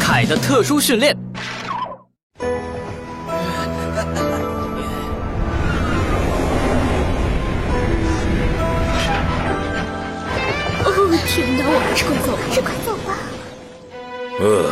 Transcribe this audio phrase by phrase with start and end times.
[0.00, 1.16] 凯的特殊训练。
[10.84, 10.88] 哦，
[11.26, 11.64] 天哪！
[11.64, 13.08] 我还是快走，是快走吧。
[14.40, 14.70] 呃，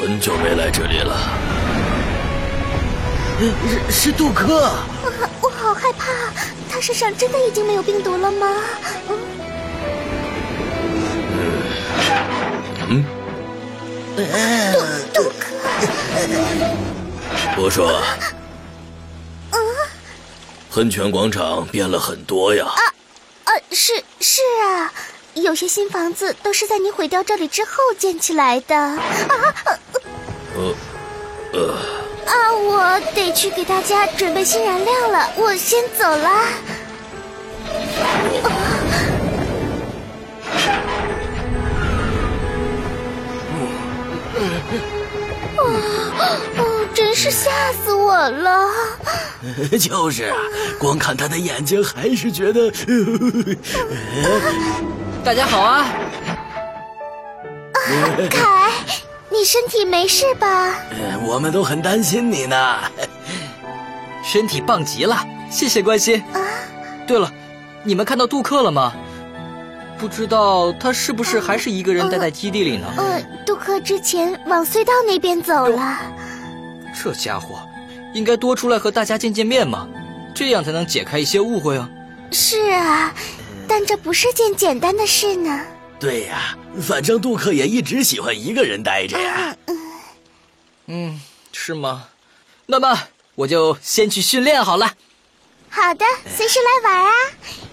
[0.00, 1.45] 很久没来这里了。
[3.38, 3.52] 是
[3.90, 4.86] 是杜克，啊，
[5.42, 6.06] 我好害怕，
[6.70, 8.46] 他身上真的已经没有病毒了吗？
[12.88, 13.04] 嗯，
[14.72, 15.46] 杜杜克，
[17.58, 18.00] 我说，
[20.72, 22.64] 喷泉广场变了很多呀。
[22.64, 22.80] 啊
[23.44, 24.92] 啊，是是啊，
[25.34, 28.76] 有些新房子都是在你毁掉这里之后建起来的。
[28.76, 28.98] 啊
[30.54, 30.74] 呃
[31.52, 31.74] 呃
[32.46, 36.30] 呃，啊，我得去给大家准备新燃料了，我先走了。
[45.58, 47.50] 哦，真是吓
[47.84, 48.70] 死我了！
[49.80, 50.36] 就是啊，
[50.78, 52.70] 光看他的眼睛还是觉得。
[55.24, 55.86] 大家好啊！
[58.30, 58.65] 凯，
[59.36, 60.74] 你身体没事吧？
[60.90, 62.78] 呃我们都很担心你呢。
[64.24, 65.16] 身体棒极了，
[65.50, 66.22] 谢谢关心。
[66.32, 66.40] 啊
[67.06, 67.30] 对了，
[67.84, 68.92] 你们看到杜克了吗？
[69.98, 72.86] 不知道他是不是还是一个人待在基地里呢？
[72.96, 75.98] 呃，杜克之前往隧道那边走了。
[76.94, 77.60] 这家伙
[78.14, 79.86] 应该多出来和大家见见面嘛，
[80.34, 81.88] 这样才能解开一些误会啊。
[82.32, 83.14] 是啊，
[83.68, 85.60] 但这不是件简单的事呢。
[85.98, 89.56] 对呀，反正杜克也一直喜欢一个人待着呀。
[90.86, 91.20] 嗯，
[91.52, 92.08] 是吗？
[92.66, 92.98] 那么
[93.34, 94.92] 我就先去训练好了。
[95.70, 96.04] 好的，
[96.36, 97.12] 随时来玩啊！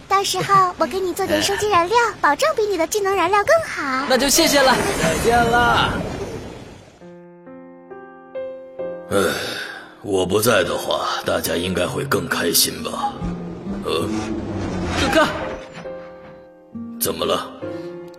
[0.08, 4.06] 到时候我给你做点收集燃料，保证比你的技能燃料更好。
[4.10, 4.76] 那就谢谢了。
[5.02, 5.94] 再见了。
[9.12, 9.18] 唉，
[10.02, 13.14] 我不在的话，大家应该会更开心吧？
[13.86, 14.08] 呃，
[15.00, 15.28] 杜克，
[17.00, 17.52] 怎么了？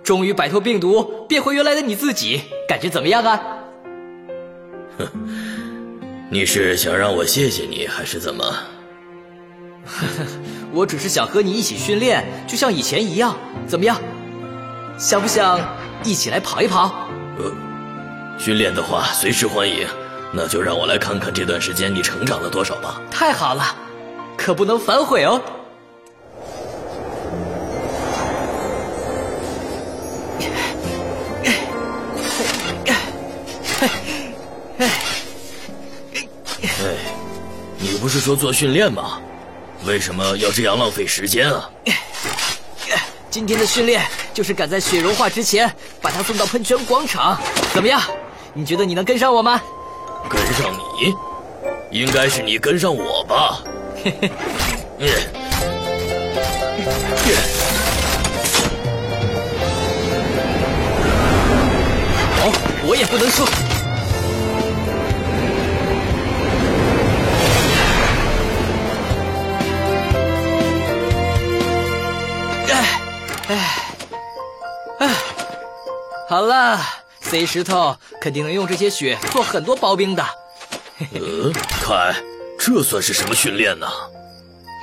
[0.05, 3.41] 终于摆脱病毒，变回原来的你自己，感觉怎么样啊？
[4.99, 5.09] 哼
[6.31, 8.45] 你是想让我谢谢你，还是怎么？
[10.73, 13.35] 我只是想和你一起训练，就像以前一样，
[13.67, 13.99] 怎么样？
[14.99, 15.59] 想不想
[16.05, 17.09] 一起来跑一跑？
[17.39, 17.51] 呃，
[18.39, 19.87] 训练的话随时欢迎。
[20.37, 23.01] 那就让我来看看这段时间你成长了多少吧。
[23.11, 23.65] 太好了，
[24.37, 25.41] 可不能反悔哦。
[38.05, 39.19] 不是说做训练吗？
[39.87, 41.71] 为什么要这样浪费时间啊？
[43.31, 44.03] 今天的训练
[44.35, 47.41] 就是赶在雪融化之前把它送到喷泉广场，
[47.73, 48.03] 怎么样？
[48.53, 49.59] 你觉得你能跟上我吗？
[50.29, 50.71] 跟上
[51.01, 51.15] 你？
[51.99, 53.65] 应该是你跟上我吧？
[54.05, 54.31] 嘿嘿，
[54.99, 55.09] 嗯，
[62.37, 62.53] 好，
[62.87, 63.74] 我也不能输。
[76.35, 76.81] 好了
[77.21, 80.27] ，C 石头肯定能用这些雪做很多薄冰的。
[81.13, 82.13] 呃，凯，
[82.59, 83.87] 这算是什么训练呢？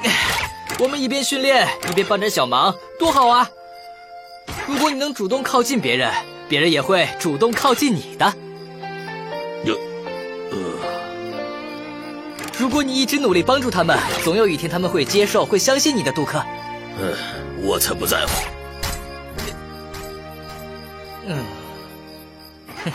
[0.79, 3.49] 我们一边训练一边帮点小忙，多好啊！
[4.65, 6.09] 如果你能主动靠近别人，
[6.47, 8.33] 别人也会主动靠近你的。
[9.65, 9.75] 有，
[10.51, 10.57] 呃，
[12.57, 16.41] 如果你一直努力帮助他们，总有一天他们会接受、会相信你的，杜克。
[16.97, 17.13] 嗯，
[17.61, 18.31] 我才不在乎。
[21.31, 22.91] 嗯，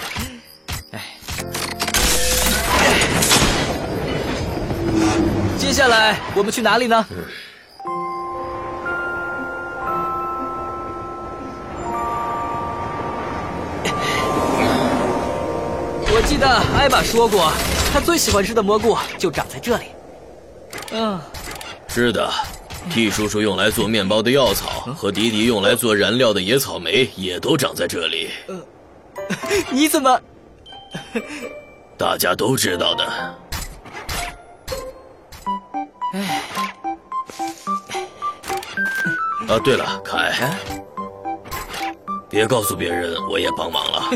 [0.92, 1.00] 哎，
[5.58, 7.06] 接下来我们去哪里呢？
[16.08, 16.46] 我记得
[16.76, 17.50] 艾玛说过，
[17.92, 19.86] 她最喜欢吃的蘑菇就长在这里。
[20.92, 21.18] 嗯，
[21.88, 22.30] 是的
[22.90, 28.30] ，T 叔叔用来做面包的药草和迪迪用来做燃料的野草莓也都长在这里，
[29.70, 30.20] 你怎么？
[31.98, 33.04] 大家都知道的。
[36.12, 36.42] 哎，
[39.48, 40.58] 啊，对了，凯，
[42.28, 44.10] 别告诉别人我也帮忙了。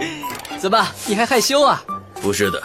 [0.58, 0.86] 怎么？
[1.06, 1.82] 你还害羞啊？
[2.20, 2.62] 不是的，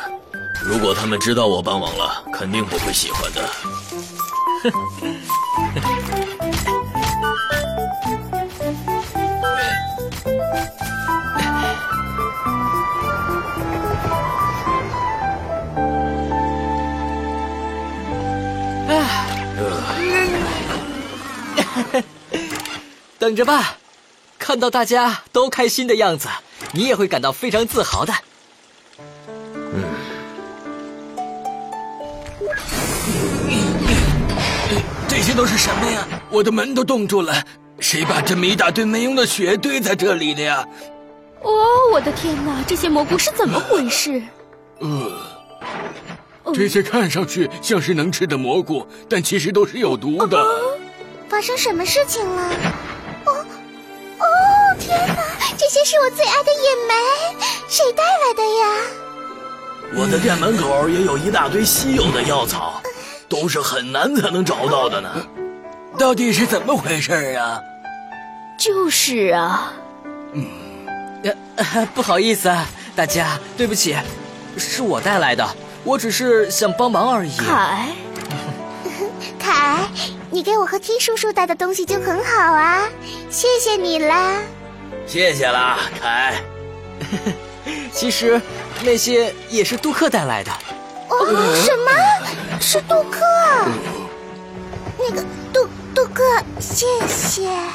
[0.63, 3.49] 如果他们知道我帮忙了，肯定不会喜欢的。
[23.19, 23.77] 等着吧，
[24.39, 26.27] 看到大家都开心的样子，
[26.71, 28.13] 你也会感到非常自豪的。
[35.11, 36.07] 这些都是什么呀？
[36.29, 37.35] 我的门都冻住了。
[37.81, 40.65] 谁把这么一大堆没用的雪堆在这里的呀？
[41.41, 41.51] 哦，
[41.91, 44.23] 我的天哪，这些蘑菇是怎么回事？
[44.79, 45.11] 呃，
[46.53, 50.41] 这些看上去像是能吃的蘑菇，但其实都是有毒的。
[51.27, 52.49] 发生什么事情了？
[53.25, 53.33] 哦，
[54.17, 54.25] 哦，
[54.79, 55.15] 天哪，
[55.57, 56.93] 这些是我最爱的野莓，
[57.67, 58.65] 谁带来的呀？
[59.93, 62.81] 我的店门口也有一大堆稀有的药草，
[63.31, 65.09] 都是很难才能找到的呢。
[65.97, 67.61] 到底是怎么回事啊？
[68.59, 69.71] 就是啊，
[71.23, 73.95] 呃呃，不好意思啊，大家，对不起，
[74.57, 75.47] 是我带来的，
[75.85, 77.37] 我只是想帮忙而已。
[77.37, 77.87] 凯，
[79.39, 79.87] 凯，
[80.29, 82.83] 你给我和 T 叔叔带的东西就很好啊，
[83.29, 84.41] 谢谢你啦。
[85.07, 86.35] 谢谢啦，凯。
[87.93, 88.39] 其实
[88.83, 90.51] 那些也是杜克带来的。
[91.09, 91.91] 哦，什么？
[92.61, 93.19] 是杜克？
[94.97, 95.21] 那个
[95.51, 96.23] 杜杜克，
[96.59, 97.49] 谢谢。
[97.49, 97.67] 啊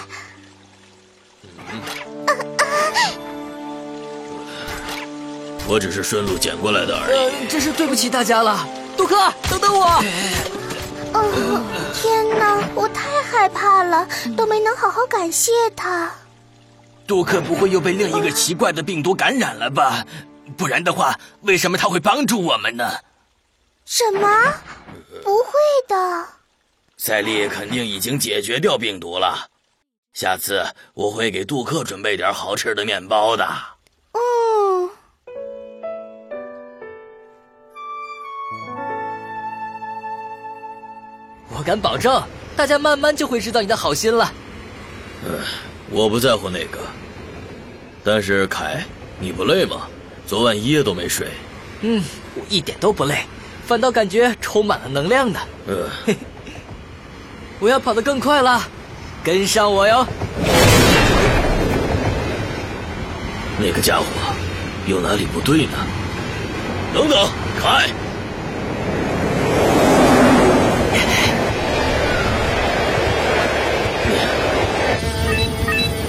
[2.29, 2.33] 啊
[5.69, 8.67] 我只是顺路捡过来的而呃已。，真是对不起大家了。
[8.97, 9.17] 杜克，
[9.50, 9.87] 等等我。
[11.12, 11.62] 哦，
[11.93, 14.06] 天哪，我太害怕了，
[14.37, 16.11] 都没能好好感谢他。
[17.09, 20.06] 杜克不会又被另一个奇怪的病毒感染了吧？
[20.56, 22.88] 不然的话，为什么他会帮助我们呢？
[23.85, 24.29] 什么？
[25.26, 25.50] 不会
[25.88, 26.25] 的。
[26.96, 29.49] 赛丽肯定已经解决掉病毒了。
[30.12, 30.64] 下次
[30.95, 33.45] 我会给杜克准备点好吃的面包的。
[34.12, 34.88] 嗯，
[41.49, 42.23] 我敢保证，
[42.56, 44.33] 大家慢慢就会知道你的好心了。
[45.25, 45.40] 嗯
[45.90, 46.78] 我不在乎那个，
[48.04, 48.85] 但是凯，
[49.18, 49.88] 你不累吗？
[50.25, 51.28] 昨晚一夜都没睡。
[51.80, 52.02] 嗯，
[52.37, 53.25] 我一点都不累，
[53.66, 55.40] 反倒感觉充满了能量呢。
[55.66, 55.90] 呃，
[57.58, 58.62] 我要跑得更快了，
[59.25, 60.06] 跟上我哟！
[63.58, 64.04] 那个家伙
[64.87, 65.73] 有哪里不对呢？
[66.94, 67.28] 等等，
[67.61, 67.88] 开，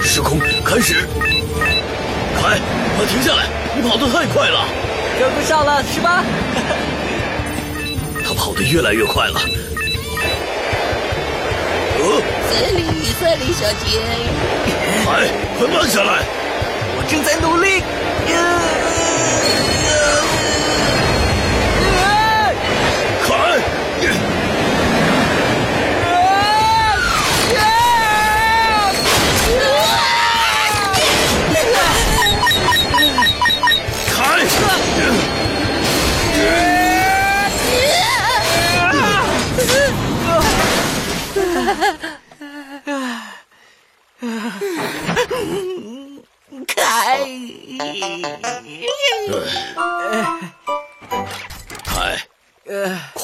[0.00, 0.94] 时空开始。
[2.40, 2.60] 开，
[2.96, 3.46] 快停下来！
[3.74, 4.64] 你跑得太快了，
[5.18, 6.22] 跟不上了是吧？
[8.28, 9.40] 他跑得越来越快了。
[11.96, 12.20] 呃，
[12.50, 12.84] 赛莉，
[13.18, 14.02] 赛莉小姐，
[15.08, 16.26] 哎，快慢下来！
[16.98, 17.80] 我正在努力。
[18.28, 18.36] 凯，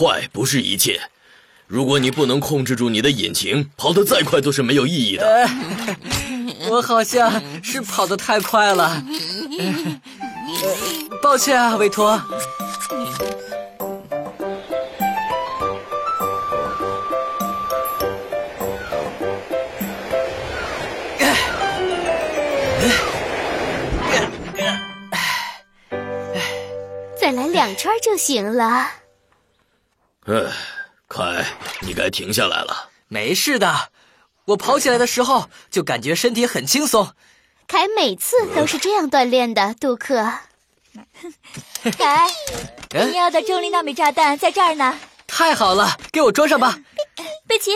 [0.04, 1.00] 快不是一切。
[1.66, 5.48] 如果你不能控制住你的引擎，跑得再快都是没有意义的。
[6.68, 9.02] 我好像是跑得太快了，
[11.22, 12.20] 抱歉啊，维托。
[27.18, 29.03] 再来两圈就行了。
[30.26, 30.42] 哎，
[31.06, 31.44] 凯，
[31.82, 32.88] 你该停下来了。
[33.08, 33.90] 没事的，
[34.46, 37.12] 我跑起来的时候就感觉身体很轻松。
[37.66, 40.32] 凯每次都是这样锻炼的，杜克。
[41.98, 42.26] 凯，
[42.90, 44.98] 你要的重力纳米炸弹在这儿呢。
[45.26, 46.78] 太好了，给我装上吧。
[47.46, 47.72] 贝奇，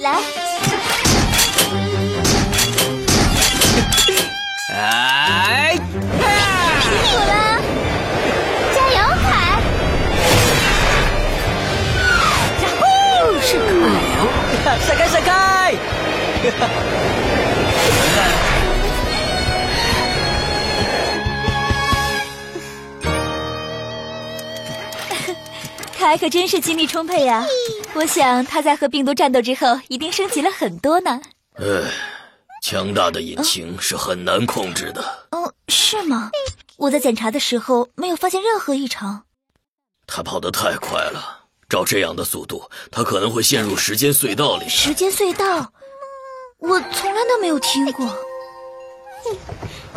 [0.00, 0.20] 来，
[25.96, 27.44] 凯可真是精力充沛呀、
[27.92, 31.20] 我想他在和病毒战斗之后，一定升级了很多呢。
[31.56, 31.64] 哎，
[32.62, 35.02] 强大的引擎是很难控制的。
[35.32, 36.30] 哦，是吗？
[36.76, 39.24] 我在检查的时候没有发现任何异常。
[40.06, 44.68] 他跑得太快了，照这样的速度，他可能会陷入时间隧道里。
[44.68, 45.72] 时间隧道，
[46.58, 48.06] 我从来都没有听过。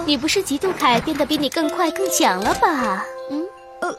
[0.06, 3.06] 你不是嫉妒凯变得比你更快更强了吧？
[3.30, 3.48] 嗯，
[3.82, 3.96] 呃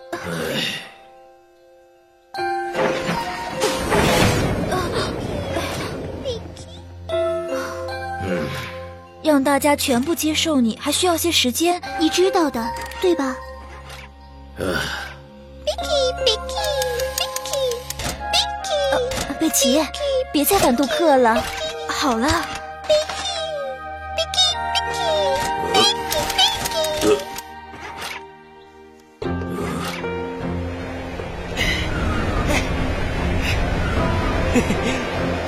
[9.22, 11.80] 让大家全部接受你，还需要些时间。
[11.98, 12.64] 你知道的，
[13.00, 13.36] 对吧？
[19.40, 19.84] 贝奇，
[20.32, 21.42] 别再反杜克了。
[22.02, 22.26] 好了，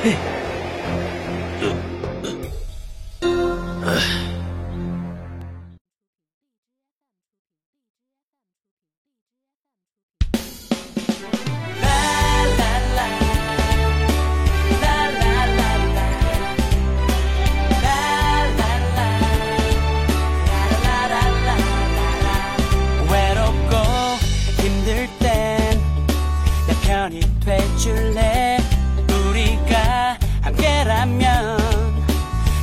[0.04, 0.33] 외
[27.14, 28.58] 편이 돼줄래?
[29.08, 31.58] 우리가 함께라면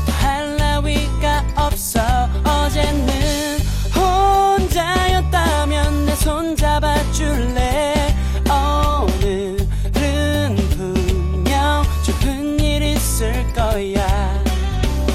[0.05, 2.01] 더할 나위가 없어.
[2.43, 3.59] 어제는
[3.95, 8.15] 혼자였다면 내 손 잡아줄래?
[8.49, 14.43] 오늘은 분명 좋은 일 있을 거야.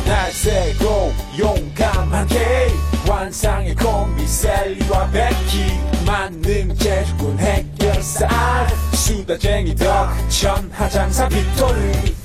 [0.06, 2.68] 날 세고 용감하게
[3.06, 5.78] 환상의 콤비 셀리와 베키
[9.06, 12.15] 수다쟁이 덕 천하장사 빅토르